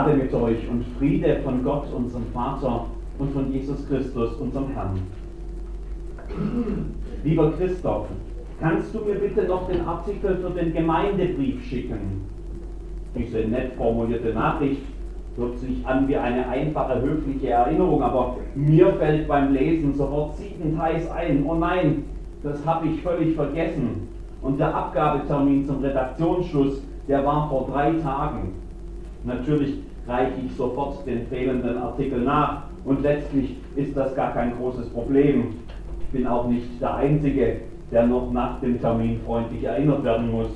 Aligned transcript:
Gnade 0.00 0.16
mit 0.16 0.32
euch 0.32 0.66
und 0.70 0.82
Friede 0.98 1.40
von 1.44 1.62
Gott, 1.62 1.92
unserem 1.94 2.24
Vater 2.32 2.86
und 3.18 3.32
von 3.34 3.52
Jesus 3.52 3.86
Christus, 3.86 4.32
unserem 4.36 4.68
Herrn. 4.68 4.98
Lieber 7.22 7.52
Christoph, 7.52 8.06
kannst 8.60 8.94
du 8.94 9.00
mir 9.00 9.16
bitte 9.16 9.42
noch 9.42 9.68
den 9.68 9.82
Artikel 9.82 10.38
für 10.38 10.50
den 10.58 10.72
Gemeindebrief 10.72 11.62
schicken? 11.66 12.22
Diese 13.14 13.40
nett 13.40 13.74
formulierte 13.76 14.32
Nachricht 14.32 14.80
hört 15.36 15.58
sich 15.58 15.86
an 15.86 16.08
wie 16.08 16.16
eine 16.16 16.48
einfache, 16.48 17.02
höfliche 17.02 17.50
Erinnerung, 17.50 18.02
aber 18.02 18.36
mir 18.54 18.94
fällt 18.94 19.28
beim 19.28 19.52
Lesen 19.52 19.92
sofort 19.92 20.34
siebenteils 20.36 21.10
ein, 21.10 21.44
oh 21.46 21.56
nein, 21.56 22.04
das 22.42 22.64
habe 22.64 22.88
ich 22.88 23.02
völlig 23.02 23.36
vergessen. 23.36 24.08
Und 24.40 24.58
der 24.58 24.74
Abgabetermin 24.74 25.66
zum 25.66 25.84
Redaktionsschluss, 25.84 26.80
der 27.06 27.22
war 27.26 27.50
vor 27.50 27.68
drei 27.70 27.92
Tagen. 27.98 28.54
Natürlich 29.24 29.74
reiche 30.10 30.40
ich 30.44 30.56
sofort 30.56 31.06
den 31.06 31.26
fehlenden 31.28 31.78
Artikel 31.78 32.20
nach 32.22 32.64
und 32.84 33.02
letztlich 33.02 33.56
ist 33.76 33.96
das 33.96 34.14
gar 34.16 34.32
kein 34.32 34.56
großes 34.56 34.88
Problem. 34.90 35.54
Ich 36.00 36.06
bin 36.08 36.26
auch 36.26 36.48
nicht 36.48 36.80
der 36.80 36.96
Einzige, 36.96 37.60
der 37.92 38.06
noch 38.06 38.32
nach 38.32 38.60
dem 38.60 38.80
Termin 38.80 39.20
freundlich 39.24 39.62
erinnert 39.62 40.02
werden 40.02 40.30
muss. 40.32 40.48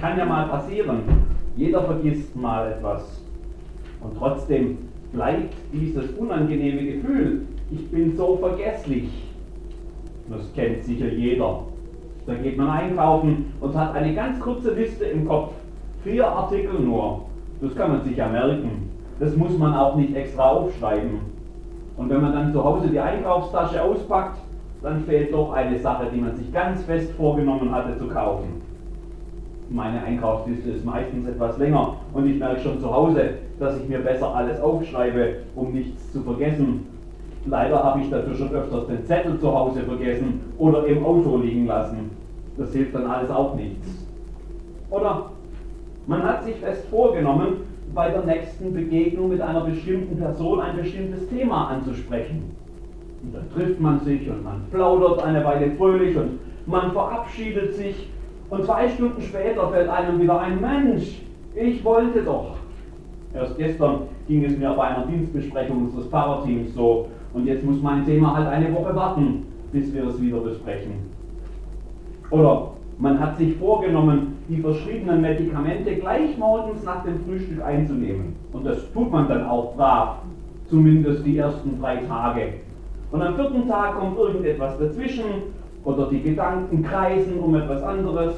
Kann 0.00 0.18
ja 0.18 0.26
mal 0.26 0.48
passieren. 0.48 1.00
Jeder 1.56 1.82
vergisst 1.82 2.36
mal 2.36 2.72
etwas. 2.72 3.22
Und 4.02 4.16
trotzdem 4.18 4.78
bleibt 5.12 5.54
dieses 5.72 6.10
unangenehme 6.18 6.84
Gefühl, 6.84 7.42
ich 7.70 7.90
bin 7.90 8.14
so 8.16 8.36
vergesslich. 8.36 9.08
Das 10.28 10.52
kennt 10.54 10.82
sicher 10.84 11.08
jeder. 11.08 11.60
Da 12.26 12.34
geht 12.34 12.56
man 12.56 12.68
einkaufen 12.68 13.52
und 13.60 13.74
hat 13.74 13.94
eine 13.94 14.14
ganz 14.14 14.40
kurze 14.40 14.74
Liste 14.74 15.04
im 15.04 15.26
Kopf. 15.26 15.52
Vier 16.02 16.26
Artikel 16.26 16.80
nur. 16.80 17.22
Das 17.64 17.74
kann 17.76 17.92
man 17.92 18.04
sich 18.04 18.16
ja 18.16 18.28
merken. 18.28 18.90
Das 19.18 19.34
muss 19.36 19.56
man 19.56 19.74
auch 19.74 19.96
nicht 19.96 20.14
extra 20.14 20.50
aufschreiben. 20.50 21.20
Und 21.96 22.10
wenn 22.10 22.20
man 22.20 22.34
dann 22.34 22.52
zu 22.52 22.62
Hause 22.62 22.88
die 22.88 23.00
Einkaufstasche 23.00 23.82
auspackt, 23.82 24.38
dann 24.82 25.00
fehlt 25.04 25.32
doch 25.32 25.50
eine 25.54 25.78
Sache, 25.78 26.08
die 26.12 26.20
man 26.20 26.36
sich 26.36 26.52
ganz 26.52 26.82
fest 26.82 27.12
vorgenommen 27.12 27.74
hatte 27.74 27.96
zu 27.98 28.06
kaufen. 28.08 28.60
Meine 29.70 30.02
Einkaufsliste 30.02 30.72
ist 30.72 30.84
meistens 30.84 31.26
etwas 31.26 31.56
länger 31.56 31.96
und 32.12 32.26
ich 32.26 32.38
merke 32.38 32.60
schon 32.60 32.80
zu 32.80 32.94
Hause, 32.94 33.30
dass 33.58 33.80
ich 33.80 33.88
mir 33.88 34.00
besser 34.00 34.34
alles 34.34 34.60
aufschreibe, 34.60 35.36
um 35.56 35.72
nichts 35.72 36.12
zu 36.12 36.20
vergessen. 36.20 36.86
Leider 37.46 37.82
habe 37.82 38.00
ich 38.00 38.10
dafür 38.10 38.34
schon 38.34 38.50
öfters 38.50 38.86
den 38.88 39.06
Zettel 39.06 39.40
zu 39.40 39.58
Hause 39.58 39.84
vergessen 39.84 40.40
oder 40.58 40.84
im 40.86 41.02
Auto 41.02 41.38
liegen 41.38 41.66
lassen. 41.66 42.10
Das 42.58 42.74
hilft 42.74 42.94
dann 42.94 43.06
alles 43.06 43.30
auch 43.30 43.54
nichts. 43.54 44.06
Oder 44.90 45.30
man 46.06 46.22
hat 46.22 46.44
sich 46.44 46.56
fest 46.56 46.86
vorgenommen, 46.90 47.64
bei 47.94 48.10
der 48.10 48.24
nächsten 48.24 48.74
Begegnung 48.74 49.28
mit 49.28 49.40
einer 49.40 49.64
bestimmten 49.64 50.18
Person 50.18 50.60
ein 50.60 50.76
bestimmtes 50.76 51.28
Thema 51.28 51.68
anzusprechen. 51.68 52.42
Und 53.22 53.34
dann 53.34 53.50
trifft 53.54 53.80
man 53.80 54.00
sich 54.00 54.28
und 54.28 54.42
man 54.42 54.62
plaudert 54.70 55.22
eine 55.22 55.44
Weile 55.44 55.70
fröhlich 55.72 56.16
und 56.16 56.40
man 56.66 56.92
verabschiedet 56.92 57.74
sich 57.74 58.08
und 58.50 58.64
zwei 58.64 58.88
Stunden 58.88 59.22
später 59.22 59.68
fällt 59.70 59.88
einem 59.88 60.20
wieder 60.20 60.40
ein 60.40 60.60
Mensch, 60.60 61.22
ich 61.54 61.84
wollte 61.84 62.22
doch. 62.22 62.56
Erst 63.32 63.56
gestern 63.56 64.02
ging 64.28 64.44
es 64.44 64.56
mir 64.56 64.70
bei 64.70 64.84
einer 64.84 65.06
Dienstbesprechung 65.06 65.84
unseres 65.84 66.06
Pfarrerteams 66.06 66.74
so 66.74 67.08
und 67.32 67.46
jetzt 67.46 67.64
muss 67.64 67.80
mein 67.80 68.04
Thema 68.04 68.36
halt 68.36 68.48
eine 68.48 68.74
Woche 68.74 68.94
warten, 68.94 69.46
bis 69.72 69.92
wir 69.94 70.06
es 70.06 70.20
wieder 70.20 70.38
besprechen. 70.38 70.92
Oder 72.30 72.70
man 72.98 73.18
hat 73.18 73.36
sich 73.36 73.56
vorgenommen, 73.56 74.33
die 74.48 74.60
verschriebenen 74.60 75.22
Medikamente 75.22 75.96
gleich 75.96 76.36
morgens 76.38 76.82
nach 76.84 77.04
dem 77.04 77.24
Frühstück 77.24 77.62
einzunehmen. 77.62 78.36
Und 78.52 78.64
das 78.66 78.92
tut 78.92 79.10
man 79.10 79.28
dann 79.28 79.46
auch 79.46 79.74
brav, 79.74 80.18
zumindest 80.68 81.24
die 81.24 81.38
ersten 81.38 81.80
drei 81.80 81.96
Tage. 81.96 82.54
Und 83.10 83.22
am 83.22 83.36
vierten 83.36 83.68
Tag 83.68 83.98
kommt 83.98 84.18
irgendetwas 84.18 84.78
dazwischen 84.78 85.24
oder 85.84 86.08
die 86.10 86.22
Gedanken 86.22 86.82
kreisen 86.82 87.38
um 87.38 87.54
etwas 87.54 87.82
anderes 87.82 88.34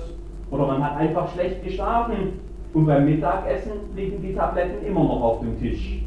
oder 0.51 0.67
man 0.67 0.85
hat 0.85 0.97
einfach 0.99 1.33
schlecht 1.33 1.65
geschlafen 1.65 2.39
und 2.73 2.87
beim 2.87 3.05
Mittagessen 3.05 3.73
liegen 3.95 4.21
die 4.23 4.35
Tabletten 4.35 4.87
immer 4.87 5.03
noch 5.03 5.23
auf 5.23 5.41
dem 5.41 5.59
Tisch. 5.59 6.03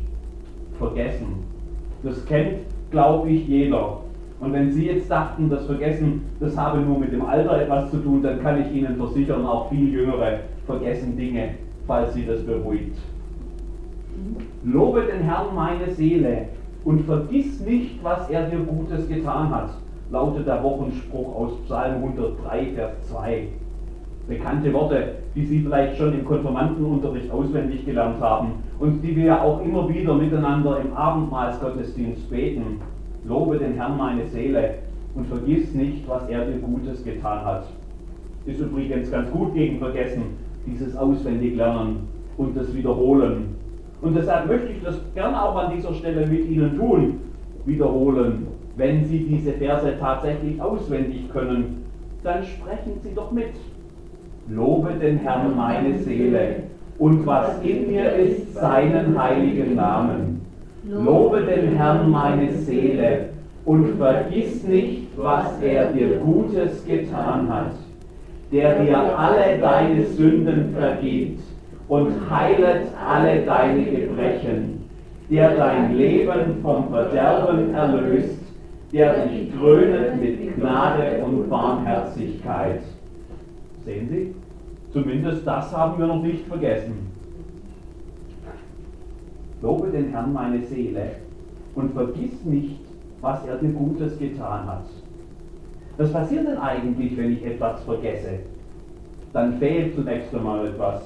Vergessen. 0.77 1.43
Das 2.03 2.25
kennt, 2.25 2.59
glaube 2.91 3.29
ich, 3.29 3.47
jeder. 3.47 4.01
Und 4.39 4.53
wenn 4.53 4.71
Sie 4.71 4.87
jetzt 4.87 5.11
dachten, 5.11 5.49
das 5.49 5.65
Vergessen, 5.65 6.21
das 6.39 6.57
habe 6.57 6.79
nur 6.79 6.97
mit 6.97 7.11
dem 7.11 7.25
Alter 7.25 7.61
etwas 7.61 7.91
zu 7.91 7.97
tun, 7.97 8.23
dann 8.23 8.41
kann 8.41 8.61
ich 8.61 8.71
Ihnen 8.71 8.95
versichern, 8.95 9.45
auch 9.45 9.69
viel 9.69 9.89
Jüngere 9.89 10.39
vergessen 10.65 11.17
Dinge, 11.17 11.55
falls 11.85 12.13
Sie 12.13 12.25
das 12.25 12.41
beruhigt. 12.45 12.97
Lobe 14.63 15.03
den 15.03 15.23
Herrn 15.23 15.53
meine 15.55 15.91
Seele 15.91 16.45
und 16.85 17.01
vergiss 17.01 17.59
nicht, 17.61 18.03
was 18.03 18.29
er 18.29 18.49
dir 18.49 18.59
Gutes 18.59 19.07
getan 19.07 19.49
hat, 19.49 19.71
lautet 20.11 20.47
der 20.47 20.63
Wochenspruch 20.63 21.35
aus 21.35 21.51
Psalm 21.65 22.03
103, 22.03 22.73
Vers 22.75 22.93
2. 23.09 23.47
Bekannte 24.27 24.71
Worte, 24.73 25.15
die 25.35 25.45
Sie 25.45 25.61
vielleicht 25.61 25.97
schon 25.97 26.13
im 26.13 26.25
Konfirmandenunterricht 26.25 27.31
auswendig 27.31 27.85
gelernt 27.85 28.21
haben 28.21 28.63
und 28.79 29.01
die 29.01 29.15
wir 29.15 29.25
ja 29.25 29.41
auch 29.41 29.63
immer 29.63 29.89
wieder 29.89 30.13
miteinander 30.13 30.79
im 30.79 30.93
Abendmahlsgottesdienst 30.93 32.29
beten. 32.29 32.79
Lobe 33.25 33.57
den 33.57 33.73
Herrn 33.73 33.97
meine 33.97 34.25
Seele 34.27 34.75
und 35.15 35.27
vergiss 35.27 35.73
nicht, 35.73 36.07
was 36.07 36.27
er 36.29 36.45
dir 36.45 36.59
Gutes 36.59 37.03
getan 37.03 37.43
hat. 37.43 37.65
Ist 38.45 38.59
übrigens 38.59 39.11
ganz 39.11 39.29
gut 39.31 39.53
gegen 39.53 39.79
Vergessen, 39.79 40.23
dieses 40.65 40.95
Auswendiglernen 40.95 42.07
und 42.37 42.55
das 42.55 42.73
Wiederholen. 42.73 43.55
Und 44.01 44.15
deshalb 44.15 44.47
möchte 44.47 44.71
ich 44.71 44.81
das 44.83 44.99
gerne 45.13 45.41
auch 45.41 45.55
an 45.55 45.75
dieser 45.75 45.93
Stelle 45.93 46.25
mit 46.25 46.49
Ihnen 46.49 46.77
tun, 46.77 47.19
wiederholen. 47.65 48.47
Wenn 48.77 49.03
Sie 49.05 49.19
diese 49.25 49.51
Verse 49.53 49.93
tatsächlich 49.99 50.61
auswendig 50.61 51.29
können, 51.33 51.83
dann 52.23 52.43
sprechen 52.43 52.93
Sie 53.01 53.13
doch 53.13 53.31
mit. 53.31 53.53
Lobe 54.49 54.93
den 54.93 55.17
Herrn 55.17 55.55
meine 55.55 55.97
Seele 55.99 56.63
und 56.97 57.25
was 57.25 57.61
in 57.61 57.87
mir 57.87 58.13
ist, 58.13 58.55
seinen 58.55 59.21
heiligen 59.21 59.75
Namen. 59.75 60.41
Lobe 60.91 61.41
den 61.41 61.75
Herrn 61.77 62.09
meine 62.09 62.51
Seele 62.51 63.29
und 63.63 63.97
vergiss 63.97 64.63
nicht, 64.63 65.09
was 65.17 65.61
er 65.61 65.91
dir 65.91 66.17
Gutes 66.17 66.83
getan 66.83 67.47
hat, 67.47 67.73
der 68.51 68.83
dir 68.83 68.97
alle 68.97 69.59
deine 69.59 70.03
Sünden 70.05 70.73
vergibt 70.75 71.43
und 71.87 72.11
heilet 72.27 72.87
alle 73.07 73.41
deine 73.41 73.83
Gebrechen, 73.83 74.83
der 75.29 75.55
dein 75.55 75.95
Leben 75.95 76.59
vom 76.63 76.89
Verderben 76.89 77.71
erlöst, 77.75 78.39
der 78.91 79.27
dich 79.27 79.55
krönet 79.55 80.19
mit 80.19 80.55
Gnade 80.55 81.23
und 81.23 81.47
Barmherzigkeit. 81.51 82.81
Sehen 83.85 84.09
Sie? 84.09 84.35
Zumindest 84.91 85.45
das 85.45 85.71
haben 85.71 85.99
wir 85.99 86.07
noch 86.07 86.23
nicht 86.23 86.47
vergessen. 86.47 87.18
Lobe 89.61 89.87
den 89.89 90.09
Herrn 90.11 90.33
meine 90.33 90.61
Seele 90.63 91.11
und 91.75 91.93
vergiss 91.93 92.43
nicht, 92.45 92.79
was 93.21 93.45
er 93.45 93.57
dir 93.57 93.69
Gutes 93.69 94.17
getan 94.17 94.65
hat. 94.67 94.85
Was 95.97 96.13
passiert 96.13 96.47
denn 96.47 96.57
eigentlich, 96.57 97.17
wenn 97.17 97.33
ich 97.33 97.45
etwas 97.45 97.83
vergesse? 97.83 98.39
Dann 99.33 99.57
fehlt 99.59 99.95
zunächst 99.95 100.33
einmal 100.33 100.65
etwas. 100.65 101.01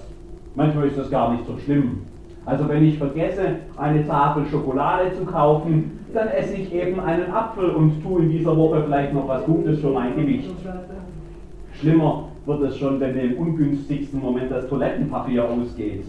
Manchmal 0.56 0.88
ist 0.88 1.00
das 1.00 1.10
gar 1.10 1.32
nicht 1.32 1.48
so 1.48 1.58
schlimm. 1.58 2.02
Also 2.46 2.68
wenn 2.70 2.84
ich 2.84 2.98
vergesse, 2.98 3.56
eine 3.78 4.06
Tafel 4.06 4.46
Schokolade 4.46 5.14
zu 5.14 5.26
kaufen, 5.26 6.00
dann 6.14 6.28
esse 6.28 6.56
ich 6.56 6.72
eben 6.74 7.00
einen 7.00 7.32
Apfel 7.32 7.72
und 7.72 8.04
tue 8.04 8.22
in 8.22 8.30
dieser 8.30 8.56
Woche 8.56 8.84
vielleicht 8.84 9.14
noch 9.14 9.28
was 9.28 9.44
Gutes 9.46 9.80
für 9.80 9.90
mein 9.90 10.16
Gewicht. 10.16 10.52
Schlimmer 11.74 12.30
wird 12.46 12.62
es 12.64 12.78
schon, 12.78 13.00
wenn 13.00 13.18
im 13.18 13.38
ungünstigsten 13.38 14.20
Moment 14.20 14.52
das 14.52 14.68
Toilettenpapier 14.68 15.50
ausgeht. 15.50 16.04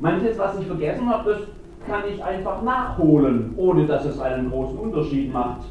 Manches, 0.00 0.38
was 0.38 0.58
ich 0.58 0.66
vergessen 0.66 1.08
habe, 1.08 1.30
das 1.30 1.40
kann 1.86 2.02
ich 2.12 2.22
einfach 2.22 2.62
nachholen, 2.62 3.54
ohne 3.56 3.86
dass 3.86 4.04
es 4.04 4.20
einen 4.20 4.50
großen 4.50 4.78
Unterschied 4.78 5.32
macht. 5.32 5.62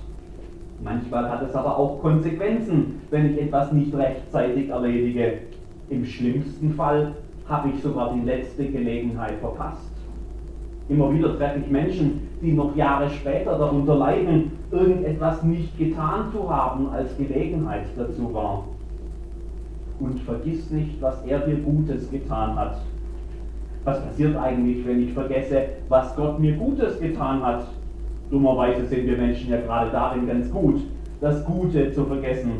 Manchmal 0.84 1.30
hat 1.30 1.42
es 1.44 1.56
aber 1.56 1.78
auch 1.78 2.02
Konsequenzen, 2.02 3.02
wenn 3.10 3.34
ich 3.34 3.42
etwas 3.42 3.72
nicht 3.72 3.96
rechtzeitig 3.96 4.70
erledige. 4.70 5.40
Im 5.90 6.06
schlimmsten 6.06 6.74
Fall 6.74 7.14
habe 7.48 7.70
ich 7.70 7.82
sogar 7.82 8.14
die 8.14 8.26
letzte 8.26 8.66
Gelegenheit 8.66 9.36
verpasst. 9.40 9.92
Immer 10.90 11.14
wieder 11.14 11.38
treffe 11.38 11.60
ich 11.60 11.70
Menschen, 11.70 12.28
die 12.42 12.54
noch 12.54 12.76
Jahre 12.76 13.10
später 13.10 13.58
darunter 13.58 13.96
leiden, 13.96 14.52
irgendetwas 14.72 15.42
nicht 15.44 15.78
getan 15.78 16.32
zu 16.32 16.50
haben, 16.50 16.90
als 16.90 17.16
Gelegenheit 17.18 17.86
dazu 17.98 18.34
war. 18.34 18.66
Und 20.00 20.20
vergiss 20.22 20.70
nicht, 20.72 21.02
was 21.02 21.24
er 21.26 21.40
dir 21.40 21.58
Gutes 21.58 22.12
getan 22.12 22.56
hat. 22.56 22.78
Was 23.86 24.04
passiert 24.04 24.36
eigentlich, 24.36 24.86
wenn 24.88 25.04
ich 25.04 25.14
vergesse, 25.14 25.62
was 25.90 26.16
Gott 26.16 26.40
mir 26.40 26.54
Gutes 26.56 27.00
getan 27.00 27.44
hat? 27.44 27.68
Dummerweise 28.32 28.84
sind 28.88 29.06
wir 29.06 29.16
Menschen 29.16 29.52
ja 29.52 29.62
gerade 29.62 29.92
darin 29.92 30.28
ganz 30.28 30.50
gut, 30.50 30.82
das 31.22 31.46
Gute 31.46 31.92
zu 31.92 32.04
vergessen. 32.06 32.52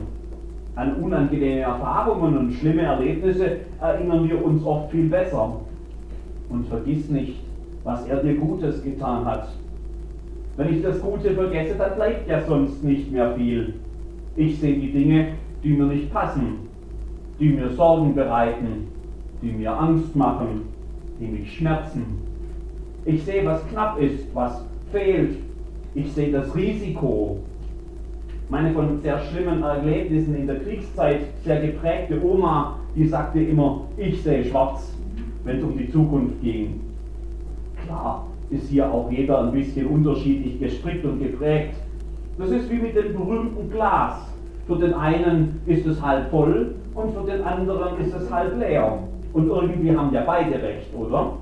An 0.76 0.94
unangenehme 0.98 1.62
Erfahrungen 1.62 2.38
und 2.38 2.54
schlimme 2.54 2.84
Erlebnisse 2.84 3.58
erinnern 3.82 4.30
wir 4.30 4.46
uns 4.46 4.64
oft 4.64 4.92
viel 4.92 5.10
besser. 5.10 5.62
Und 6.50 6.68
vergiss 6.68 7.10
nicht, 7.10 7.40
was 7.84 8.06
er 8.08 8.18
dir 8.18 8.36
Gutes 8.36 8.84
getan 8.84 9.26
hat. 9.26 9.48
Wenn 10.58 10.76
ich 10.76 10.84
das 10.84 11.02
Gute 11.02 11.32
vergesse, 11.32 11.74
dann 11.76 11.96
bleibt 11.96 12.30
ja 12.30 12.42
sonst 12.44 12.84
nicht 12.84 13.12
mehr 13.12 13.34
viel. 13.34 13.74
Ich 14.36 14.60
sehe 14.60 14.78
die 14.78 14.92
Dinge, 14.92 15.30
die 15.64 15.74
mir 15.74 15.88
nicht 15.88 16.14
passen, 16.14 16.70
die 17.40 17.50
mir 17.50 17.72
Sorgen 17.72 18.14
bereiten, 18.14 18.90
die 19.42 19.52
mir 19.52 19.76
Angst 19.76 20.16
machen, 20.16 20.75
mich 21.20 21.58
schmerzen. 21.58 22.04
Ich 23.06 23.24
sehe, 23.24 23.46
was 23.46 23.66
knapp 23.68 24.00
ist, 24.00 24.34
was 24.34 24.66
fehlt. 24.92 25.38
Ich 25.94 26.12
sehe 26.14 26.32
das 26.32 26.56
Risiko. 26.56 27.40
Meine 28.50 28.74
von 28.74 29.02
sehr 29.02 29.20
schlimmen 29.20 29.64
Erlebnissen 29.64 30.36
in 30.36 30.48
der 30.48 30.60
Kriegszeit 30.60 31.22
sehr 31.44 31.62
geprägte 31.62 32.24
Oma, 32.24 32.80
die 32.96 33.08
sagte 33.08 33.40
immer, 33.40 33.82
ich 33.98 34.22
sehe 34.22 34.46
schwarz, 34.46 34.94
wenn 35.44 35.58
es 35.58 35.64
um 35.64 35.78
die 35.78 35.90
Zukunft 35.92 36.42
ging. 36.42 36.80
Klar 37.86 38.28
ist 38.50 38.70
hier 38.70 38.92
auch 38.92 39.12
jeder 39.12 39.44
ein 39.44 39.52
bisschen 39.52 39.88
unterschiedlich 39.88 40.60
gestrickt 40.60 41.06
und 41.06 41.20
geprägt. 41.20 41.76
Das 42.38 42.52
ist 42.52 42.70
wie 42.70 42.76
mit 42.76 42.96
dem 42.96 43.14
berühmten 43.14 43.70
Glas. 43.72 44.22
Für 44.68 44.78
den 44.78 44.94
einen 44.94 45.62
ist 45.66 45.86
es 45.86 46.02
halb 46.02 46.30
voll 46.30 46.76
und 46.94 47.14
für 47.14 47.32
den 47.32 47.44
anderen 47.44 48.00
ist 48.00 48.14
es 48.14 48.32
halb 48.32 48.58
leer. 48.60 49.00
Und 49.36 49.50
irgendwie 49.50 49.94
haben 49.94 50.14
ja 50.14 50.24
beide 50.26 50.54
recht, 50.64 50.96
oder? 50.96 51.34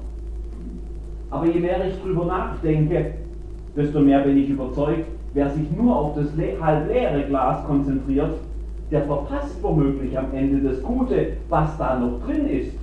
Aber 1.30 1.46
je 1.46 1.60
mehr 1.60 1.88
ich 1.88 2.02
drüber 2.02 2.26
nachdenke, 2.26 3.14
desto 3.78 4.00
mehr 4.00 4.22
bin 4.22 4.36
ich 4.36 4.50
überzeugt, 4.50 5.06
wer 5.36 5.52
sich 5.52 5.70
nur 5.78 5.96
auf 5.96 6.16
das 6.16 6.26
halb 6.60 6.88
leere 6.88 7.22
Glas 7.28 7.64
konzentriert, 7.68 8.34
der 8.90 9.04
verpasst 9.04 9.62
womöglich 9.62 10.18
am 10.18 10.34
Ende 10.34 10.68
das 10.68 10.82
Gute, 10.82 11.34
was 11.50 11.78
da 11.78 12.00
noch 12.00 12.20
drin 12.26 12.48
ist. 12.48 12.76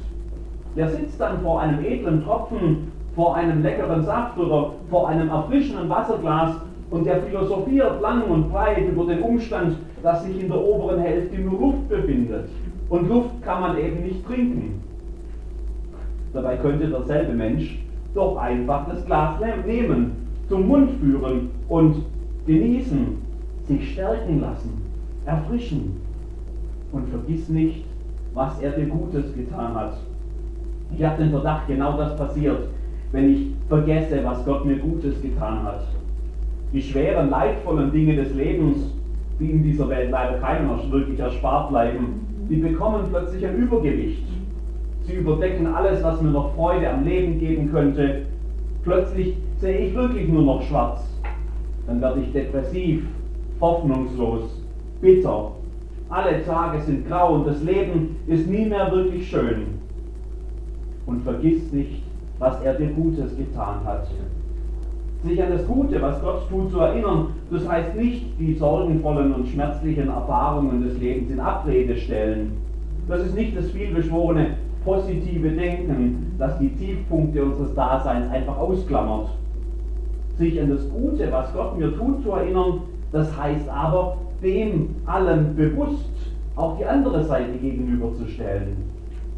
Der 0.77 0.89
sitzt 0.89 1.21
dann 1.21 1.41
vor 1.41 1.61
einem 1.61 1.85
edlen 1.85 2.23
Tropfen, 2.23 2.93
vor 3.17 3.35
einem 3.35 3.65
leckeren 3.65 4.05
Saft 4.05 4.39
oder 4.39 4.75
vor 4.91 5.09
einem 5.09 5.29
erfrischenden 5.29 5.89
Wasserglas 5.89 6.55
und 6.93 7.05
der 7.05 7.21
philosophiert 7.23 8.01
lang 8.01 8.23
und 8.31 8.53
breit 8.53 8.89
über 8.89 9.07
den 9.07 9.23
Umstand, 9.23 9.77
dass 10.05 10.23
sich 10.23 10.41
in 10.41 10.49
der 10.49 10.61
oberen 10.61 11.01
Hälfte 11.01 11.37
nur 11.41 11.59
Luft 11.59 11.89
befindet. 11.89 12.49
Und 12.89 13.09
Luft 13.09 13.43
kann 13.43 13.61
man 13.61 13.77
eben 13.77 14.05
nicht 14.05 14.25
trinken. 14.25 14.90
Dabei 16.33 16.57
könnte 16.57 16.89
derselbe 16.89 17.33
Mensch 17.33 17.79
doch 18.15 18.37
einfach 18.37 18.89
das 18.89 19.05
Glas 19.07 19.41
nehmen, 19.67 20.13
zum 20.49 20.67
Mund 20.67 20.91
führen 21.01 21.51
und 21.69 21.97
genießen, 22.47 23.19
sich 23.67 23.93
stärken 23.93 24.41
lassen, 24.41 24.83
erfrischen. 25.27 26.01
Und 26.93 27.09
vergiss 27.09 27.49
nicht, 27.49 27.85
was 28.35 28.61
er 28.61 28.73
dir 28.73 28.87
Gutes 28.87 29.33
getan 29.35 29.75
hat. 29.75 29.95
Ich 30.97 31.05
habe 31.05 31.23
den 31.23 31.31
Verdacht, 31.31 31.69
genau 31.69 31.97
das 31.97 32.17
passiert, 32.17 32.69
wenn 33.13 33.33
ich 33.33 33.47
vergesse, 33.69 34.25
was 34.25 34.45
Gott 34.45 34.65
mir 34.65 34.77
Gutes 34.77 35.21
getan 35.23 35.63
hat. 35.63 35.87
Die 36.73 36.83
schweren, 36.83 37.31
leidvollen 37.31 37.93
Dinge 37.93 38.17
des 38.17 38.35
Lebens, 38.35 38.93
die 39.39 39.51
in 39.51 39.63
dieser 39.63 39.89
Welt 39.89 40.11
leider 40.11 40.39
keinem 40.39 40.71
wirklich 40.91 41.19
erspart 41.19 41.71
bleiben, 41.71 42.27
die 42.49 42.57
bekommen 42.57 43.05
plötzlich 43.11 43.47
ein 43.47 43.57
Übergewicht. 43.57 44.25
Sie 45.07 45.15
überdecken 45.15 45.67
alles, 45.67 46.03
was 46.03 46.21
mir 46.21 46.31
noch 46.31 46.55
Freude 46.55 46.91
am 46.91 47.05
Leben 47.05 47.39
geben 47.39 47.71
könnte. 47.71 48.27
Plötzlich 48.83 49.37
sehe 49.59 49.79
ich 49.79 49.95
wirklich 49.95 50.29
nur 50.29 50.43
noch 50.43 50.63
schwarz. 50.63 51.03
Dann 51.87 52.01
werde 52.01 52.21
ich 52.21 52.33
depressiv, 52.33 53.05
hoffnungslos, 53.61 54.63
bitter. 55.01 55.53
Alle 56.09 56.45
Tage 56.45 56.81
sind 56.83 57.09
grau 57.09 57.35
und 57.35 57.47
das 57.47 57.63
Leben 57.63 58.17
ist 58.27 58.49
nie 58.49 58.67
mehr 58.67 58.91
wirklich 58.91 59.29
schön. 59.29 59.79
Und 61.07 61.23
vergiss 61.23 61.73
nicht, 61.73 62.03
was 62.39 62.61
er 62.63 62.75
dir 62.75 62.89
Gutes 62.89 63.37
getan 63.37 63.81
hat. 63.85 64.07
Sich 65.23 65.43
an 65.43 65.51
das 65.51 65.67
Gute, 65.67 66.01
was 66.01 66.23
Gott 66.23 66.49
tut, 66.49 66.71
zu 66.71 66.81
erinnern, 66.81 67.35
das 67.51 67.69
heißt 67.69 67.95
nicht 67.95 68.39
die 68.39 68.55
sorgenvollen 68.55 69.35
und 69.35 69.49
schmerzlichen 69.49 70.09
Erfahrungen 70.09 70.83
des 70.83 70.99
Lebens 70.99 71.31
in 71.31 71.41
Abrede 71.41 71.97
stellen. 71.97 72.53
Das 73.07 73.21
ist 73.21 73.35
nicht 73.35 73.57
das 73.57 73.71
vielbeschworene 73.71 74.57
positive 74.85 75.51
Denken, 75.51 76.35
das 76.39 76.59
die 76.59 76.71
Tiefpunkte 76.71 77.45
unseres 77.45 77.75
Daseins 77.75 78.31
einfach 78.31 78.59
ausklammert. 78.59 79.29
Sich 80.39 80.61
an 80.61 80.71
das 80.71 80.89
Gute, 80.89 81.31
was 81.31 81.53
Gott 81.53 81.79
mir 81.79 81.97
tut, 81.97 82.23
zu 82.23 82.31
erinnern, 82.33 82.83
das 83.13 83.37
heißt 83.37 83.69
aber, 83.69 84.17
dem 84.43 84.97
allem 85.07 85.55
bewusst 85.55 86.09
auch 86.57 86.79
die 86.79 86.85
andere 86.85 87.25
Seite 87.25 87.53
gegenüberzustellen 87.59 88.77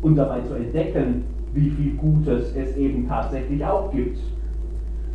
und 0.02 0.16
dabei 0.16 0.40
zu 0.42 0.54
entdecken, 0.54 1.24
wie 1.54 1.70
viel 1.70 1.94
Gutes 1.94 2.54
es 2.54 2.76
eben 2.76 3.08
tatsächlich 3.08 3.64
auch 3.64 3.90
gibt. 3.92 4.18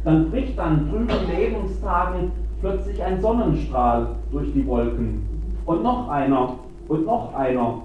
Dann 0.03 0.30
bricht 0.30 0.59
an 0.59 0.89
trüben 0.89 1.07
Lebenstagen 1.35 2.31
plötzlich 2.62 3.03
ein 3.03 3.21
Sonnenstrahl 3.21 4.07
durch 4.31 4.51
die 4.53 4.65
Wolken. 4.65 5.21
Und 5.65 5.83
noch 5.83 6.09
einer 6.09 6.56
und 6.88 7.06
noch 7.06 7.33
einer. 7.33 7.81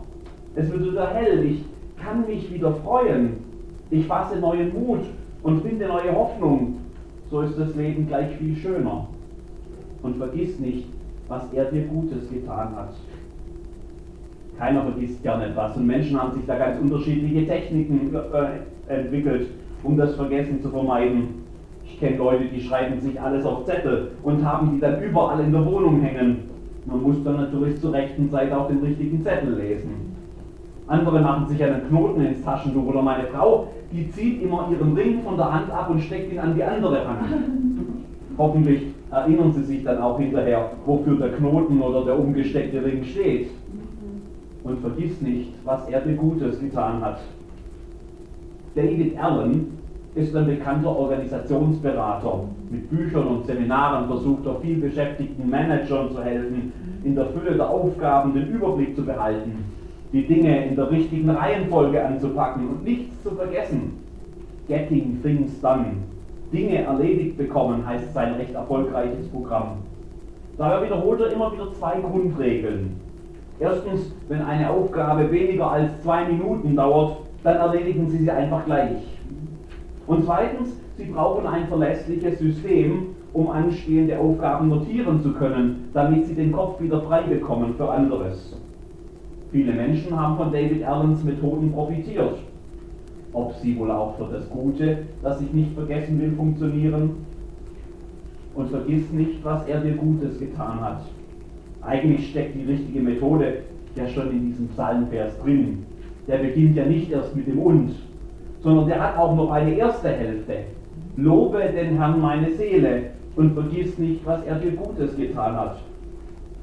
Es 0.55 0.71
wird 0.71 0.93
wieder 0.93 1.09
hell. 1.09 1.57
Ich 2.03 2.09
kann 2.09 2.27
mich 2.27 2.53
wieder 2.53 2.73
freuen. 2.73 3.37
Ich 3.91 4.07
fasse 4.07 4.41
neuen 4.41 4.73
Mut 4.75 5.03
und 5.45 5.63
finde 5.63 5.87
neue 5.87 6.13
Hoffnung. 6.13 6.79
So 7.31 7.43
ist 7.43 7.57
das 7.57 7.77
Leben 7.77 8.09
gleich 8.09 8.37
viel 8.39 8.57
schöner. 8.57 9.07
Und 10.03 10.17
vergiss 10.17 10.59
nicht, 10.59 10.89
was 11.29 11.45
er 11.53 11.67
dir 11.67 11.83
Gutes 11.83 12.29
getan 12.29 12.75
hat. 12.75 12.95
Keiner 14.59 14.83
vergisst 14.83 15.23
gern 15.23 15.43
etwas 15.43 15.77
und 15.77 15.87
Menschen 15.87 16.21
haben 16.21 16.33
sich 16.35 16.45
da 16.45 16.59
ganz 16.59 16.81
unterschiedliche 16.81 17.47
Techniken 17.47 18.13
äh, 18.13 18.93
entwickelt, 18.93 19.51
um 19.85 19.97
das 19.97 20.17
Vergessen 20.17 20.61
zu 20.61 20.71
vermeiden. 20.71 21.45
Ich 21.85 22.01
kenne 22.01 22.17
Leute, 22.17 22.47
die 22.47 22.61
schreiben 22.61 23.01
sich 23.01 23.21
alles 23.21 23.47
auf 23.47 23.65
Zettel 23.65 24.11
und 24.25 24.45
haben 24.45 24.73
die 24.75 24.81
dann 24.81 25.01
überall 25.01 25.39
in 25.39 25.53
der 25.53 25.65
Wohnung 25.65 26.01
hängen. 26.01 26.51
Man 26.85 27.01
muss 27.01 27.23
dann 27.23 27.37
natürlich 27.37 27.81
zur 27.81 27.93
rechten 27.93 28.29
Zeit 28.29 28.51
auch 28.53 28.67
den 28.67 28.81
richtigen 28.81 29.23
Zettel 29.23 29.55
lesen. 29.55 30.12
Andere 30.87 31.21
machen 31.21 31.49
sich 31.49 31.63
einen 31.63 31.89
Knoten 31.89 32.25
ins 32.25 32.43
Taschentuch 32.43 32.87
oder 32.87 33.03
meine 33.03 33.25
Frau, 33.29 33.69
die 33.93 34.11
zieht 34.11 34.43
immer 34.43 34.69
ihren 34.71 34.95
Ring 34.95 35.23
von 35.23 35.37
der 35.37 35.53
Hand 35.53 35.71
ab 35.71 35.91
und 35.91 36.01
steckt 36.01 36.33
ihn 36.33 36.39
an 36.39 36.55
die 36.55 36.65
andere 36.65 37.07
Hand. 37.07 37.29
Hoffentlich 38.39 38.83
erinnern 39.11 39.53
sie 39.53 39.63
sich 39.63 39.85
dann 39.85 40.01
auch 40.01 40.19
hinterher, 40.19 40.71
wofür 40.87 41.17
der 41.17 41.33
Knoten 41.33 41.81
oder 41.81 42.05
der 42.05 42.19
umgesteckte 42.19 42.85
Ring 42.85 43.05
steht 43.05 43.51
und 44.65 44.81
vergiss 44.81 45.21
nicht, 45.21 45.53
was 45.65 45.87
er 45.89 46.01
dir 46.01 46.15
Gutes 46.15 46.59
getan 46.59 47.01
hat. 47.03 47.21
David 48.75 49.19
Allen 49.23 49.79
ist 50.15 50.35
ein 50.35 50.47
bekannter 50.47 50.97
Organisationsberater. 50.97 52.45
Mit 52.71 52.91
Büchern 52.91 53.27
und 53.29 53.47
Seminaren 53.47 54.07
versucht 54.09 54.47
er 54.47 54.57
viel 54.57 54.77
beschäftigten 54.77 55.49
Managern 55.49 56.11
zu 56.11 56.23
helfen, 56.23 56.73
in 57.05 57.15
der 57.15 57.27
Fülle 57.27 57.57
der 57.57 57.69
Aufgaben 57.69 58.35
den 58.35 58.49
Überblick 58.49 58.95
zu 58.95 59.05
behalten, 59.05 59.65
die 60.13 60.27
Dinge 60.27 60.67
in 60.67 60.77
der 60.77 60.91
richtigen 60.91 61.31
Reihenfolge 61.31 62.05
anzupacken 62.05 62.69
und 62.69 62.85
nichts 62.85 63.23
zu 63.23 63.31
vergessen. 63.31 63.99
Getting 64.69 65.21
Things 65.23 65.61
Done. 65.61 65.97
Dinge 66.53 66.83
erledigt 66.83 67.39
bekommen 67.39 67.87
heißt 67.87 68.13
sein 68.13 68.35
recht 68.35 68.55
erfolgreiches 68.55 69.27
Programm. 69.29 69.79
Daher 70.59 70.83
wiederholt 70.83 71.21
er 71.21 71.33
immer 71.33 71.51
wieder 71.53 71.73
zwei 71.73 71.99
Grundregeln. 72.01 73.01
Erstens, 73.59 74.13
wenn 74.29 74.43
eine 74.43 74.69
Aufgabe 74.69 75.31
weniger 75.31 75.71
als 75.71 76.03
zwei 76.03 76.27
Minuten 76.27 76.77
dauert, 76.77 77.19
dann 77.43 77.57
erledigen 77.57 78.09
Sie 78.11 78.19
sie 78.19 78.31
einfach 78.31 78.65
gleich. 78.67 78.99
Und 80.07 80.25
zweitens, 80.25 80.77
Sie 80.99 81.05
brauchen 81.05 81.47
ein 81.47 81.69
verlässliches 81.69 82.39
System, 82.39 83.15
um 83.33 83.51
anstehende 83.51 84.19
Aufgaben 84.19 84.69
notieren 84.69 85.23
zu 85.23 85.33
können, 85.33 85.89
damit 85.95 86.27
Sie 86.27 86.35
den 86.35 86.53
Kopf 86.53 86.81
wieder 86.83 87.01
frei 87.01 87.23
bekommen 87.23 87.75
für 87.77 87.91
anderes. 87.91 88.55
Viele 89.53 89.75
Menschen 89.75 90.19
haben 90.19 90.39
von 90.39 90.51
David 90.51 90.83
Allens 90.83 91.23
Methoden 91.25 91.73
profitiert. 91.73 92.39
Ob 93.35 93.55
sie 93.57 93.79
wohl 93.79 93.91
auch 93.91 94.17
für 94.17 94.33
das 94.33 94.49
Gute, 94.49 94.99
das 95.23 95.43
ich 95.43 95.53
nicht 95.53 95.75
vergessen 95.75 96.19
will, 96.19 96.33
funktionieren? 96.33 97.11
Und 98.55 98.71
vergiss 98.71 99.11
nicht, 99.13 99.45
was 99.45 99.67
er 99.67 99.81
dir 99.81 99.93
Gutes 99.93 100.39
getan 100.39 100.81
hat. 100.81 101.03
Eigentlich 101.83 102.31
steckt 102.31 102.55
die 102.55 102.65
richtige 102.65 103.01
Methode 103.01 103.59
ja 103.95 104.07
schon 104.09 104.31
in 104.31 104.47
diesem 104.47 104.69
Psalmvers 104.69 105.39
drin. 105.43 105.85
Der 106.27 106.39
beginnt 106.39 106.77
ja 106.77 106.87
nicht 106.87 107.11
erst 107.11 107.37
mit 107.37 107.47
dem 107.47 107.59
Und, 107.59 107.91
sondern 108.61 108.87
der 108.87 109.03
hat 109.03 109.19
auch 109.19 109.37
noch 109.37 109.51
eine 109.51 109.75
erste 109.75 110.09
Hälfte. 110.09 110.65
Lobe 111.17 111.61
den 111.75 111.99
Herrn 111.99 112.21
meine 112.21 112.51
Seele 112.53 113.11
und 113.37 113.53
vergiss 113.53 113.99
nicht, 113.99 114.25
was 114.25 114.43
er 114.45 114.59
dir 114.59 114.73
Gutes 114.73 115.15
getan 115.15 115.57
hat. 115.57 115.79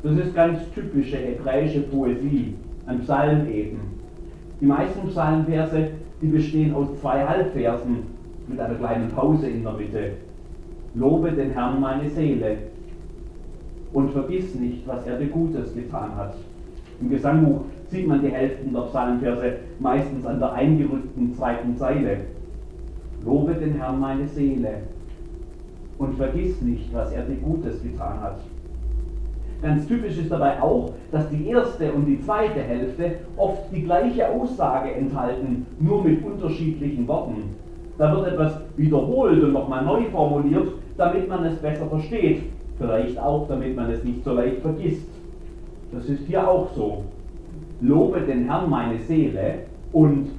Das 0.01 0.17
ist 0.17 0.34
ganz 0.34 0.60
typische 0.74 1.17
hebräische 1.17 1.81
Poesie, 1.81 2.55
ein 2.89 3.01
Psalm 3.01 3.48
eben. 3.50 3.79
Die 4.60 4.65
meisten 4.65 5.08
Psalmverse, 5.10 5.91
die 6.22 6.27
bestehen 6.27 6.74
aus 6.74 6.88
zwei 7.00 7.25
Halbversen 7.25 8.00
mit 8.48 8.60
einer 8.60 8.75
kleinen 8.75 9.10
Pause 9.10 9.48
in 9.48 9.63
der 9.63 9.74
Mitte. 9.74 10.12
Lobe 10.96 11.31
den 11.31 11.51
Herrn 11.51 11.79
meine 11.79 12.10
Seele 12.10 12.58
und 13.93 14.12
vergiss 14.12 14.55
nicht, 14.55 14.88
was 14.88 15.05
er 15.05 15.17
dir 15.17 15.27
Gutes 15.27 15.74
getan 15.74 16.15
hat. 16.15 16.36
Im 17.00 17.10
Gesangbuch 17.10 17.62
sieht 17.89 18.08
man 18.08 18.22
die 18.22 18.31
Hälften 18.31 18.74
der 18.74 18.81
Psalmverse 18.81 19.58
meistens 19.79 20.25
an 20.25 20.39
der 20.39 20.53
eingerückten 20.53 21.34
zweiten 21.36 21.77
Zeile. 21.77 22.17
Lobe 23.24 23.53
den 23.53 23.75
Herrn 23.75 24.00
meine 24.00 24.27
Seele 24.27 24.81
und 26.00 26.15
vergiss 26.15 26.60
nicht, 26.62 26.91
was 26.93 27.12
er 27.12 27.24
dir 27.24 27.36
Gutes 27.36 27.84
getan 27.84 28.19
hat. 28.19 28.39
Ganz 29.62 29.86
typisch 29.88 30.18
ist 30.18 30.32
dabei 30.32 30.62
auch, 30.62 30.92
dass 31.12 31.30
die 31.30 31.48
erste 31.48 31.92
und 31.92 32.06
die 32.06 32.22
zweite 32.22 32.62
Hälfte 32.62 33.16
oft 33.36 33.63
die 33.74 33.84
gleiche 33.84 34.30
Aussage 34.30 34.94
enthalten, 34.94 35.66
nur 35.80 36.04
mit 36.04 36.24
unterschiedlichen 36.24 37.08
Worten. 37.08 37.56
Da 37.98 38.16
wird 38.16 38.28
etwas 38.28 38.62
wiederholt 38.78 39.44
und 39.44 39.51
nochmal 39.51 39.84
neu 39.84 40.06
formuliert, 40.06 40.70
damit 40.96 41.28
man 41.28 41.44
es 41.44 41.58
besser 41.58 41.86
versteht. 41.88 42.44
Vielleicht 42.78 43.20
auch, 43.20 43.48
damit 43.50 43.75
man 43.75 43.92
es 43.92 44.01
nicht 44.06 44.24
so 44.24 44.34
leicht 44.34 44.62
vergisst. 44.62 45.10
Das 45.92 46.06
ist 46.06 46.25
hier 46.25 46.48
auch 46.48 46.70
so. 46.74 47.04
Lobe 47.82 48.22
den 48.22 48.46
Herrn 48.46 48.70
meine 48.70 49.00
Seele 49.00 49.56
und, 49.92 50.30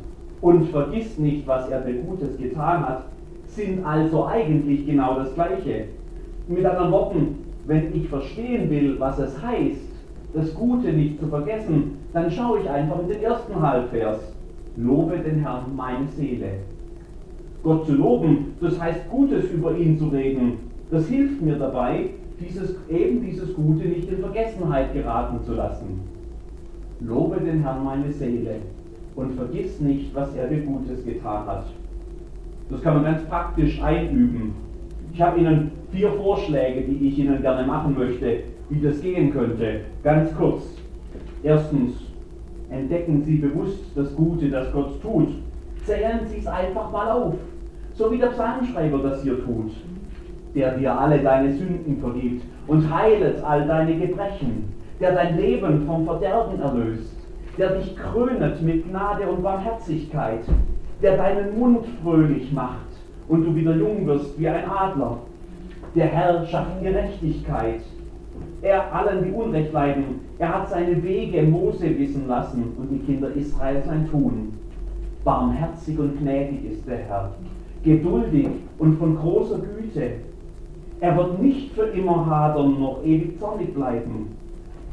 und 0.40 0.64
vergiss 0.70 1.18
nicht, 1.18 1.46
was 1.46 1.68
er 1.68 1.82
dir 1.82 2.00
Gutes 2.02 2.38
getan 2.38 2.88
hat, 2.88 3.04
sind 3.46 3.84
also 3.84 4.26
eigentlich 4.26 4.86
genau 4.86 5.16
das 5.16 5.34
Gleiche. 5.34 5.84
Mit 6.48 6.64
anderen 6.64 6.92
Worten, 6.92 7.49
wenn 7.66 7.94
ich 7.94 8.08
verstehen 8.08 8.70
will, 8.70 8.98
was 8.98 9.18
es 9.18 9.40
heißt, 9.42 9.90
das 10.34 10.54
Gute 10.54 10.92
nicht 10.92 11.18
zu 11.18 11.26
vergessen, 11.26 11.98
dann 12.12 12.30
schaue 12.30 12.60
ich 12.60 12.70
einfach 12.70 13.00
in 13.00 13.08
den 13.08 13.22
ersten 13.22 13.60
Halbvers. 13.60 14.32
Lobe 14.76 15.18
den 15.18 15.40
Herrn 15.40 15.74
meine 15.74 16.06
Seele. 16.08 16.52
Gott 17.62 17.86
zu 17.86 17.94
loben, 17.94 18.54
das 18.60 18.80
heißt 18.80 19.10
Gutes 19.10 19.50
über 19.50 19.76
ihn 19.76 19.98
zu 19.98 20.08
reden. 20.08 20.52
Das 20.90 21.06
hilft 21.08 21.42
mir 21.42 21.56
dabei, 21.56 22.10
dieses, 22.40 22.76
eben 22.88 23.22
dieses 23.22 23.54
Gute 23.54 23.86
nicht 23.86 24.08
in 24.08 24.18
Vergessenheit 24.18 24.94
geraten 24.94 25.44
zu 25.44 25.54
lassen. 25.54 26.00
Lobe 27.00 27.40
den 27.40 27.62
Herrn 27.62 27.84
meine 27.84 28.10
Seele 28.10 28.56
und 29.16 29.34
vergiss 29.34 29.80
nicht, 29.80 30.14
was 30.14 30.34
er 30.34 30.48
dir 30.48 30.62
Gutes 30.62 31.04
getan 31.04 31.46
hat. 31.46 31.66
Das 32.70 32.82
kann 32.82 32.94
man 32.94 33.04
ganz 33.04 33.24
praktisch 33.24 33.82
einüben. 33.82 34.54
Ich 35.12 35.20
habe 35.20 35.40
Ihnen 35.40 35.72
vier 35.90 36.10
Vorschläge, 36.12 36.82
die 36.82 37.08
ich 37.08 37.18
Ihnen 37.18 37.42
gerne 37.42 37.66
machen 37.66 37.96
möchte, 37.98 38.44
wie 38.68 38.80
das 38.80 39.00
gehen 39.00 39.32
könnte. 39.32 39.80
Ganz 40.04 40.34
kurz. 40.36 40.62
Erstens, 41.42 41.94
entdecken 42.70 43.22
Sie 43.22 43.36
bewusst 43.36 43.80
das 43.96 44.14
Gute, 44.14 44.48
das 44.48 44.72
Gott 44.72 45.02
tut. 45.02 45.28
Zählen 45.84 46.20
Sie 46.26 46.38
es 46.38 46.46
einfach 46.46 46.90
mal 46.92 47.10
auf, 47.10 47.34
so 47.94 48.12
wie 48.12 48.18
der 48.18 48.28
Psalmschreiber 48.28 48.98
das 48.98 49.22
hier 49.22 49.42
tut, 49.44 49.72
der 50.54 50.76
dir 50.76 50.96
alle 50.96 51.18
deine 51.18 51.52
Sünden 51.52 51.98
vergibt 51.98 52.44
und 52.68 52.94
heilet 52.94 53.42
all 53.42 53.66
deine 53.66 53.98
Gebrechen, 53.98 54.72
der 55.00 55.14
dein 55.14 55.38
Leben 55.38 55.86
vom 55.86 56.04
Verderben 56.04 56.60
erlöst, 56.60 57.16
der 57.58 57.76
dich 57.76 57.96
krönet 57.96 58.62
mit 58.62 58.88
Gnade 58.88 59.26
und 59.26 59.42
Barmherzigkeit, 59.42 60.44
der 61.02 61.16
deinen 61.16 61.58
Mund 61.58 61.86
fröhlich 62.02 62.52
macht 62.52 62.89
und 63.30 63.44
du 63.44 63.54
wieder 63.54 63.76
jung 63.76 64.06
wirst 64.06 64.38
wie 64.38 64.48
ein 64.48 64.68
Adler. 64.68 65.18
Der 65.94 66.06
Herr 66.06 66.44
schafft 66.46 66.82
Gerechtigkeit. 66.82 67.80
Er 68.60 68.92
allen, 68.94 69.24
die 69.24 69.30
Unrecht 69.30 69.72
leiden, 69.72 70.20
er 70.38 70.54
hat 70.54 70.68
seine 70.68 71.02
Wege 71.02 71.42
Mose 71.42 71.98
wissen 71.98 72.26
lassen 72.28 72.64
und 72.76 72.90
die 72.90 72.98
Kinder 72.98 73.28
Israel 73.34 73.82
sein 73.86 74.08
Tun. 74.10 74.52
Barmherzig 75.24 75.98
und 75.98 76.18
gnädig 76.18 76.72
ist 76.72 76.86
der 76.86 76.98
Herr, 76.98 77.32
geduldig 77.84 78.48
und 78.78 78.98
von 78.98 79.16
großer 79.16 79.58
Güte. 79.58 80.10
Er 81.00 81.16
wird 81.16 81.40
nicht 81.40 81.72
für 81.72 81.84
immer 81.84 82.26
hadern 82.26 82.80
noch 82.80 83.00
ewig 83.04 83.38
zornig 83.38 83.72
bleiben. 83.72 84.36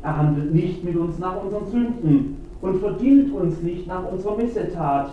Er 0.04 0.16
handelt 0.16 0.54
nicht 0.54 0.84
mit 0.84 0.96
uns 0.96 1.18
nach 1.20 1.44
unseren 1.44 1.66
Sünden 1.66 2.38
und 2.62 2.78
vergilt 2.78 3.34
uns 3.34 3.62
nicht 3.62 3.88
nach 3.88 4.10
unserer 4.10 4.38
Missetat. 4.38 5.10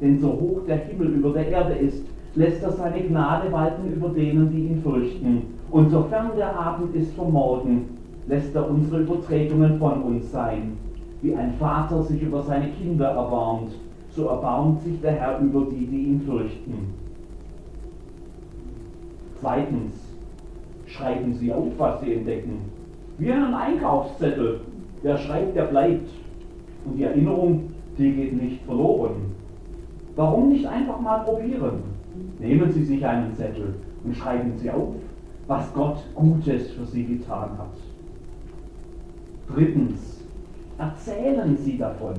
Denn 0.00 0.20
so 0.20 0.28
hoch 0.28 0.60
der 0.66 0.76
Himmel 0.76 1.08
über 1.08 1.30
der 1.30 1.48
Erde 1.48 1.74
ist, 1.74 2.04
lässt 2.38 2.62
er 2.62 2.70
seine 2.70 3.02
Gnade 3.02 3.50
walten 3.50 3.92
über 3.92 4.10
denen, 4.10 4.50
die 4.52 4.68
ihn 4.68 4.80
fürchten. 4.80 5.42
Und 5.72 5.90
sofern 5.90 6.30
der 6.36 6.56
Abend 6.56 6.94
ist 6.94 7.12
vom 7.14 7.32
Morgen, 7.32 7.98
lässt 8.28 8.54
er 8.54 8.70
unsere 8.70 9.00
Übertretungen 9.00 9.76
von 9.78 10.02
uns 10.02 10.30
sein. 10.30 10.78
Wie 11.20 11.34
ein 11.34 11.54
Vater 11.58 12.00
sich 12.04 12.22
über 12.22 12.42
seine 12.42 12.68
Kinder 12.68 13.08
erbarmt, 13.08 13.72
so 14.10 14.26
erbarmt 14.26 14.82
sich 14.82 15.00
der 15.00 15.12
Herr 15.12 15.40
über 15.40 15.66
die, 15.68 15.84
die 15.84 16.02
ihn 16.04 16.20
fürchten. 16.20 16.94
Zweitens, 19.40 19.94
schreiben 20.86 21.34
Sie 21.34 21.52
auf, 21.52 21.66
was 21.76 22.00
Sie 22.00 22.14
entdecken. 22.14 22.60
Wie 23.18 23.32
einen 23.32 23.52
Einkaufszettel. 23.54 24.60
Wer 25.02 25.18
schreibt, 25.18 25.56
der 25.56 25.64
bleibt. 25.64 26.08
Und 26.84 26.96
die 26.96 27.02
Erinnerung, 27.02 27.70
die 27.98 28.12
geht 28.12 28.40
nicht 28.40 28.62
verloren. 28.62 29.34
Warum 30.14 30.50
nicht 30.50 30.66
einfach 30.66 31.00
mal 31.00 31.18
probieren? 31.24 31.97
Nehmen 32.38 32.70
Sie 32.70 32.84
sich 32.84 33.04
einen 33.04 33.34
Zettel 33.34 33.74
und 34.04 34.16
schreiben 34.16 34.52
Sie 34.56 34.70
auf, 34.70 34.94
was 35.46 35.72
Gott 35.74 35.98
Gutes 36.14 36.70
für 36.70 36.84
Sie 36.86 37.04
getan 37.04 37.50
hat. 37.58 37.74
Drittens, 39.54 40.22
erzählen 40.78 41.56
Sie 41.56 41.78
davon. 41.78 42.14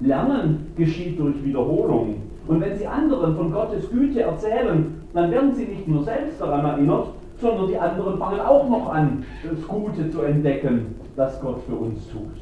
Lernen 0.00 0.72
geschieht 0.76 1.18
durch 1.18 1.42
Wiederholung. 1.44 2.16
Und 2.46 2.60
wenn 2.60 2.76
Sie 2.76 2.86
anderen 2.86 3.36
von 3.36 3.52
Gottes 3.52 3.90
Güte 3.90 4.22
erzählen, 4.22 5.02
dann 5.12 5.30
werden 5.30 5.54
Sie 5.54 5.64
nicht 5.64 5.88
nur 5.88 6.04
selbst 6.04 6.40
daran 6.40 6.64
erinnert, 6.64 7.08
sondern 7.40 7.68
die 7.68 7.78
anderen 7.78 8.18
fangen 8.18 8.40
auch 8.40 8.68
noch 8.68 8.92
an, 8.92 9.24
das 9.42 9.66
Gute 9.66 10.10
zu 10.10 10.22
entdecken, 10.22 10.94
das 11.16 11.40
Gott 11.40 11.60
für 11.66 11.74
uns 11.74 12.08
tut. 12.08 12.36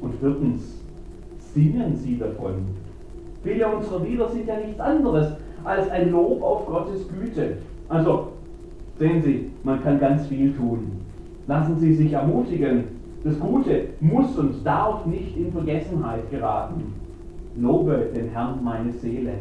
Und 0.00 0.14
viertens, 0.16 0.80
singen 1.38 1.96
Sie 1.96 2.18
davon. 2.18 2.66
Viele 3.42 3.66
unserer 3.68 4.04
Lieder 4.04 4.28
sind 4.28 4.46
ja 4.46 4.56
nichts 4.56 4.80
anderes 4.80 5.32
als 5.64 5.88
ein 5.90 6.10
Lob 6.10 6.42
auf 6.42 6.66
Gottes 6.66 7.08
Güte. 7.08 7.58
Also, 7.88 8.28
sehen 8.98 9.22
Sie, 9.22 9.50
man 9.64 9.82
kann 9.82 9.98
ganz 9.98 10.26
viel 10.26 10.52
tun. 10.54 10.92
Lassen 11.46 11.78
Sie 11.78 11.94
sich 11.94 12.12
ermutigen. 12.12 12.84
Das 13.24 13.38
Gute 13.38 13.88
muss 14.00 14.36
und 14.36 14.64
darf 14.64 15.06
nicht 15.06 15.36
in 15.36 15.52
Vergessenheit 15.52 16.28
geraten. 16.30 16.92
Lobe 17.56 18.10
den 18.14 18.30
Herrn 18.30 18.62
meine 18.62 18.92
Seele 18.92 19.34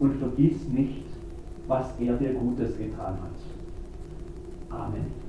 und 0.00 0.16
vergiss 0.16 0.68
nicht, 0.68 1.04
was 1.68 1.94
er 2.00 2.14
dir 2.14 2.34
Gutes 2.34 2.76
getan 2.76 3.18
hat. 3.22 3.34
Amen. 4.70 5.23